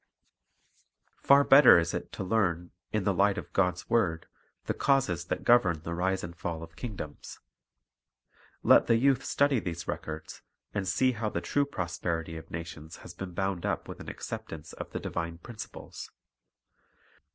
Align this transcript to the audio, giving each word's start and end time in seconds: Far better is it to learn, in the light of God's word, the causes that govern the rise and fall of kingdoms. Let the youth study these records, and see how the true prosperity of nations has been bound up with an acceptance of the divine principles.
Far 1.21 1.43
better 1.43 1.77
is 1.77 1.93
it 1.93 2.11
to 2.13 2.23
learn, 2.23 2.71
in 2.91 3.03
the 3.03 3.13
light 3.13 3.37
of 3.37 3.53
God's 3.53 3.87
word, 3.87 4.25
the 4.65 4.73
causes 4.73 5.25
that 5.25 5.43
govern 5.43 5.83
the 5.83 5.93
rise 5.93 6.23
and 6.23 6.35
fall 6.35 6.63
of 6.63 6.75
kingdoms. 6.75 7.37
Let 8.63 8.87
the 8.87 8.95
youth 8.95 9.23
study 9.23 9.59
these 9.59 9.87
records, 9.87 10.41
and 10.73 10.87
see 10.87 11.11
how 11.11 11.29
the 11.29 11.39
true 11.39 11.65
prosperity 11.67 12.35
of 12.35 12.49
nations 12.49 12.97
has 13.05 13.13
been 13.13 13.33
bound 13.35 13.63
up 13.63 13.87
with 13.87 13.99
an 13.99 14.09
acceptance 14.09 14.73
of 14.73 14.89
the 14.89 14.99
divine 14.99 15.37
principles. 15.37 16.09